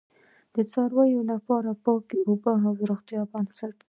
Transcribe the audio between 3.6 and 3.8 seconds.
دی.